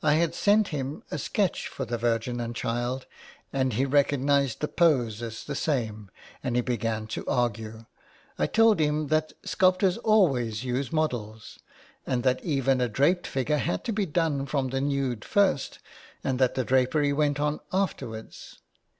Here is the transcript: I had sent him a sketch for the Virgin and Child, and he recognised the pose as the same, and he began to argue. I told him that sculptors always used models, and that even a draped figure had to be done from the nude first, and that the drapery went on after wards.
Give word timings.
I 0.00 0.12
had 0.14 0.32
sent 0.32 0.68
him 0.68 1.02
a 1.10 1.18
sketch 1.18 1.66
for 1.66 1.84
the 1.84 1.98
Virgin 1.98 2.38
and 2.38 2.54
Child, 2.54 3.04
and 3.52 3.72
he 3.72 3.84
recognised 3.84 4.60
the 4.60 4.68
pose 4.68 5.20
as 5.22 5.42
the 5.42 5.56
same, 5.56 6.08
and 6.40 6.54
he 6.54 6.62
began 6.62 7.08
to 7.08 7.26
argue. 7.26 7.84
I 8.38 8.46
told 8.46 8.78
him 8.78 9.08
that 9.08 9.32
sculptors 9.44 9.98
always 9.98 10.62
used 10.62 10.92
models, 10.92 11.58
and 12.06 12.22
that 12.22 12.44
even 12.44 12.80
a 12.80 12.88
draped 12.88 13.26
figure 13.26 13.58
had 13.58 13.82
to 13.86 13.92
be 13.92 14.06
done 14.06 14.46
from 14.46 14.68
the 14.68 14.80
nude 14.80 15.24
first, 15.24 15.80
and 16.22 16.38
that 16.38 16.54
the 16.54 16.64
drapery 16.64 17.12
went 17.12 17.40
on 17.40 17.58
after 17.72 18.08
wards. 18.10 18.58